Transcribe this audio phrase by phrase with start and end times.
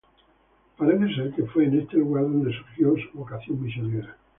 [0.77, 4.17] Parece ser que fue en este lugar donde surgió su vocación misionera.